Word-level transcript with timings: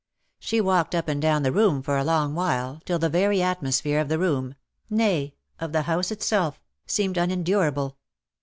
She 0.39 0.59
walked 0.61 0.95
up 0.95 1.07
and 1.07 1.21
down 1.21 1.43
the 1.43 1.51
room 1.51 1.83
for 1.83 1.95
a 1.95 2.03
long 2.03 2.33
while, 2.33 2.81
till 2.85 2.97
the 2.97 3.07
very 3.07 3.39
atmosphere 3.43 3.99
of 3.99 4.09
the 4.09 4.17
room, 4.17 4.55
nay, 4.89 5.35
of 5.59 5.73
the 5.73 5.83
house 5.83 6.09
itself, 6.09 6.59
seemed 6.87 7.17
unen 7.17 7.43
durable. 7.43 7.97